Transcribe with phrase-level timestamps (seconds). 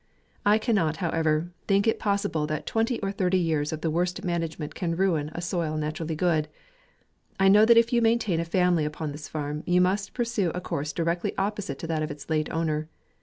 [0.47, 4.23] I cannot, however, think it possible that twen ty or thirty years of the worst
[4.23, 6.47] manage ment can ruin a soil naturally good.
[7.39, 10.91] I know if you maintain a family upon this farm, you must pursue a course
[10.91, 12.89] directly opposite to that of its late owner.